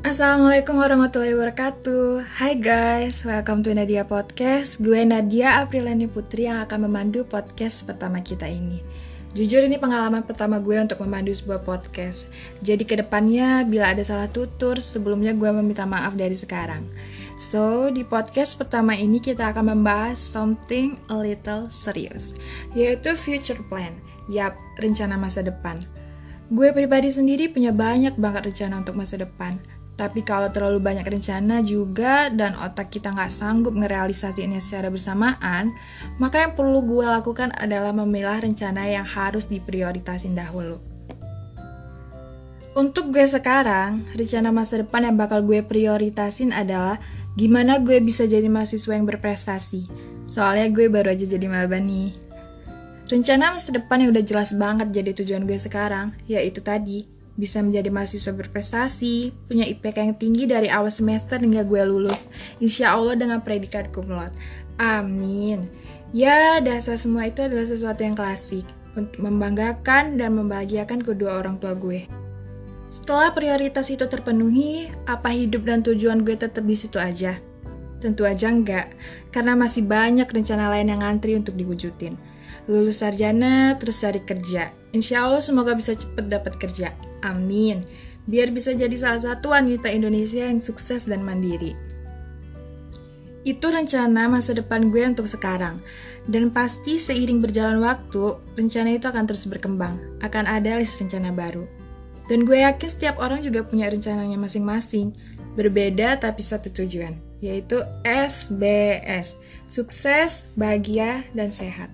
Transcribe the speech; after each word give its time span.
Assalamualaikum 0.00 0.80
warahmatullahi 0.80 1.36
wabarakatuh. 1.36 2.24
Hai 2.40 2.56
guys, 2.56 3.20
welcome 3.20 3.60
to 3.60 3.76
Nadia 3.76 4.00
Podcast. 4.00 4.80
Gue 4.80 5.04
Nadia 5.04 5.60
Aprilani 5.60 6.08
Putri 6.08 6.48
yang 6.48 6.64
akan 6.64 6.88
memandu 6.88 7.28
podcast 7.28 7.84
pertama 7.84 8.24
kita 8.24 8.48
ini. 8.48 8.80
Jujur 9.36 9.60
ini 9.60 9.76
pengalaman 9.76 10.24
pertama 10.24 10.56
gue 10.56 10.72
untuk 10.80 11.04
memandu 11.04 11.36
sebuah 11.36 11.68
podcast. 11.68 12.32
Jadi 12.64 12.88
ke 12.88 12.96
depannya 12.96 13.68
bila 13.68 13.92
ada 13.92 14.00
salah 14.00 14.24
tutur 14.32 14.80
sebelumnya 14.80 15.36
gue 15.36 15.52
meminta 15.52 15.84
maaf 15.84 16.16
dari 16.16 16.32
sekarang. 16.32 16.80
So, 17.36 17.92
di 17.92 18.00
podcast 18.00 18.56
pertama 18.56 18.96
ini 18.96 19.20
kita 19.20 19.52
akan 19.52 19.76
membahas 19.76 20.16
something 20.16 20.96
a 21.12 21.16
little 21.20 21.68
serious 21.68 22.32
Yaitu 22.72 23.12
future 23.20 23.60
plan. 23.68 24.00
Yap, 24.32 24.56
rencana 24.80 25.20
masa 25.20 25.44
depan. 25.44 25.76
Gue 26.48 26.72
pribadi 26.72 27.12
sendiri 27.12 27.52
punya 27.52 27.76
banyak 27.76 28.16
banget 28.16 28.48
rencana 28.48 28.80
untuk 28.80 28.96
masa 28.96 29.20
depan 29.20 29.60
tapi 30.00 30.24
kalau 30.24 30.48
terlalu 30.48 30.80
banyak 30.80 31.04
rencana 31.04 31.60
juga 31.60 32.32
dan 32.32 32.56
otak 32.56 32.88
kita 32.88 33.12
nggak 33.12 33.28
sanggup 33.28 33.76
ngerealisasinya 33.76 34.56
secara 34.56 34.88
bersamaan, 34.88 35.76
maka 36.16 36.40
yang 36.40 36.56
perlu 36.56 36.80
gue 36.80 37.04
lakukan 37.04 37.52
adalah 37.52 37.92
memilah 37.92 38.40
rencana 38.40 38.88
yang 38.88 39.04
harus 39.04 39.52
diprioritasin 39.52 40.32
dahulu. 40.32 40.80
Untuk 42.72 43.12
gue 43.12 43.28
sekarang, 43.28 44.08
rencana 44.16 44.48
masa 44.48 44.80
depan 44.80 45.04
yang 45.04 45.20
bakal 45.20 45.44
gue 45.44 45.60
prioritasin 45.60 46.56
adalah 46.56 46.96
gimana 47.36 47.76
gue 47.76 48.00
bisa 48.00 48.24
jadi 48.24 48.48
mahasiswa 48.48 48.96
yang 48.96 49.04
berprestasi. 49.04 49.84
Soalnya 50.24 50.72
gue 50.72 50.88
baru 50.88 51.12
aja 51.12 51.28
jadi 51.28 51.44
maba 51.44 51.76
nih. 51.76 52.16
Rencana 53.04 53.52
masa 53.52 53.76
depan 53.76 54.00
yang 54.00 54.16
udah 54.16 54.24
jelas 54.24 54.56
banget 54.56 54.96
jadi 54.96 55.12
tujuan 55.12 55.44
gue 55.44 55.60
sekarang, 55.60 56.16
yaitu 56.24 56.64
tadi, 56.64 57.19
bisa 57.38 57.62
menjadi 57.62 57.90
mahasiswa 57.92 58.32
berprestasi, 58.34 59.34
punya 59.46 59.66
IPK 59.66 59.96
yang 60.00 60.16
tinggi 60.18 60.44
dari 60.48 60.68
awal 60.70 60.90
semester 60.90 61.38
hingga 61.38 61.66
gue 61.66 61.82
lulus, 61.86 62.30
insya 62.58 62.96
Allah 62.96 63.14
dengan 63.16 63.40
predikat 63.40 63.94
cum. 63.94 64.10
Amin. 64.80 65.68
Ya, 66.10 66.58
dasar 66.58 66.98
semua 66.98 67.30
itu 67.30 67.44
adalah 67.44 67.68
sesuatu 67.68 68.02
yang 68.02 68.18
klasik 68.18 68.66
untuk 68.98 69.22
membanggakan 69.22 70.18
dan 70.18 70.34
membahagiakan 70.34 71.06
kedua 71.06 71.38
orang 71.38 71.60
tua 71.62 71.78
gue. 71.78 72.08
Setelah 72.90 73.30
prioritas 73.30 73.86
itu 73.86 74.02
terpenuhi, 74.10 74.90
apa 75.06 75.30
hidup 75.30 75.62
dan 75.62 75.86
tujuan 75.86 76.26
gue 76.26 76.34
tetap 76.34 76.66
di 76.66 76.74
situ 76.74 76.98
aja? 76.98 77.38
Tentu 78.02 78.26
aja 78.26 78.50
enggak, 78.50 78.90
karena 79.30 79.54
masih 79.54 79.86
banyak 79.86 80.26
rencana 80.26 80.72
lain 80.74 80.90
yang 80.90 80.98
ngantri 80.98 81.38
untuk 81.38 81.54
diwujudin. 81.54 82.18
Lulus 82.66 83.06
sarjana, 83.06 83.78
terus 83.78 84.02
cari 84.02 84.18
kerja. 84.26 84.74
Insya 84.90 85.22
Allah 85.28 85.38
semoga 85.38 85.78
bisa 85.78 85.94
cepet 85.94 86.26
dapat 86.26 86.58
kerja. 86.58 86.90
Amin. 87.24 87.84
Biar 88.28 88.52
bisa 88.54 88.70
jadi 88.76 88.94
salah 88.94 89.20
satu 89.20 89.50
wanita 89.50 89.90
Indonesia 89.90 90.46
yang 90.46 90.62
sukses 90.62 91.08
dan 91.08 91.24
mandiri. 91.24 91.74
Itu 93.40 93.72
rencana 93.72 94.28
masa 94.28 94.52
depan 94.52 94.92
gue 94.92 95.00
untuk 95.08 95.24
sekarang. 95.24 95.80
Dan 96.28 96.52
pasti 96.52 97.00
seiring 97.00 97.40
berjalan 97.40 97.80
waktu, 97.80 98.36
rencana 98.54 98.92
itu 98.92 99.08
akan 99.08 99.24
terus 99.24 99.48
berkembang. 99.48 99.96
Akan 100.20 100.44
ada 100.44 100.76
list 100.76 101.00
rencana 101.00 101.32
baru. 101.32 101.64
Dan 102.28 102.44
gue 102.46 102.62
yakin 102.62 102.86
setiap 102.86 103.16
orang 103.18 103.40
juga 103.40 103.64
punya 103.64 103.88
rencananya 103.88 104.36
masing-masing. 104.36 105.16
Berbeda 105.56 106.20
tapi 106.20 106.44
satu 106.44 106.70
tujuan, 106.70 107.18
yaitu 107.42 107.80
SBS. 108.06 109.34
Sukses, 109.66 110.46
bahagia, 110.54 111.26
dan 111.34 111.50
sehat. 111.50 111.90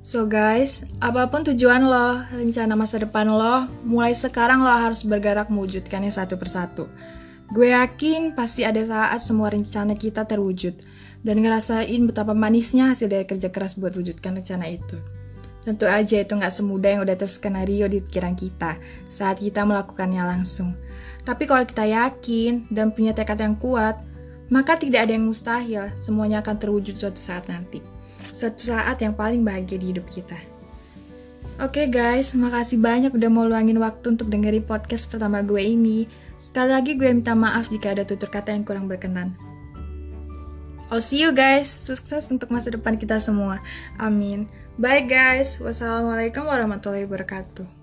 So 0.00 0.24
guys, 0.24 0.88
apa 1.04 1.28
pun 1.28 1.44
tujuan 1.44 1.84
lo, 1.84 2.24
rencana 2.32 2.72
masa 2.72 2.96
depan 3.04 3.28
lo, 3.28 3.68
mulai 3.84 4.16
sekarang 4.16 4.64
lo 4.64 4.72
harus 4.72 5.04
bergerak 5.04 5.52
mewujudkannya 5.52 6.08
satu 6.08 6.40
persatu. 6.40 6.88
Gue 7.52 7.76
yakin 7.76 8.32
pasti 8.32 8.64
ada 8.64 8.80
saat 8.80 9.20
semua 9.20 9.52
rencana 9.52 9.92
kita 9.92 10.24
terwujud, 10.24 10.72
dan 11.20 11.36
ngerasain 11.44 12.00
betapa 12.08 12.32
manisnya 12.32 12.96
hasil 12.96 13.12
dari 13.12 13.28
kerja 13.28 13.52
keras 13.52 13.76
buat 13.76 13.92
wujudkan 13.92 14.40
rencana 14.40 14.72
itu. 14.72 14.96
Tentu 15.60 15.84
aja 15.84 16.16
itu 16.16 16.32
nggak 16.32 16.54
semudah 16.56 16.90
yang 16.96 17.02
udah 17.04 17.20
terskenario 17.20 17.84
di 17.84 18.00
pikiran 18.00 18.32
kita 18.32 18.80
saat 19.12 19.36
kita 19.44 19.68
melakukannya 19.68 20.24
langsung. 20.24 20.80
Tapi 21.28 21.44
kalau 21.44 21.68
kita 21.68 21.84
yakin 21.84 22.72
dan 22.72 22.96
punya 22.96 23.12
tekad 23.12 23.36
yang 23.36 23.52
kuat, 23.60 24.00
maka 24.48 24.80
tidak 24.80 25.04
ada 25.04 25.12
yang 25.12 25.28
mustahil, 25.28 25.92
semuanya 25.92 26.40
akan 26.40 26.56
terwujud 26.56 26.96
suatu 26.96 27.20
saat 27.20 27.52
nanti 27.52 27.99
suatu 28.40 28.72
saat 28.72 28.96
yang 29.04 29.12
paling 29.12 29.44
bahagia 29.44 29.76
di 29.76 29.92
hidup 29.92 30.08
kita. 30.08 30.40
Oke 31.60 31.84
okay 31.84 31.86
guys, 31.92 32.32
makasih 32.32 32.80
banyak 32.80 33.12
udah 33.12 33.28
mau 33.28 33.44
luangin 33.44 33.76
waktu 33.76 34.16
untuk 34.16 34.32
dengerin 34.32 34.64
podcast 34.64 35.12
pertama 35.12 35.44
gue 35.44 35.60
ini. 35.60 36.08
Sekali 36.40 36.72
lagi 36.72 36.96
gue 36.96 37.12
minta 37.12 37.36
maaf 37.36 37.68
jika 37.68 37.92
ada 37.92 38.08
tutur 38.08 38.32
kata 38.32 38.56
yang 38.56 38.64
kurang 38.64 38.88
berkenan. 38.88 39.36
I'll 40.88 41.04
see 41.04 41.20
you 41.20 41.36
guys. 41.36 41.68
Sukses 41.68 42.32
untuk 42.32 42.48
masa 42.48 42.72
depan 42.72 42.96
kita 42.96 43.20
semua. 43.20 43.60
Amin. 44.00 44.48
Bye 44.80 45.04
guys. 45.04 45.60
Wassalamualaikum 45.60 46.48
warahmatullahi 46.48 47.04
wabarakatuh. 47.04 47.79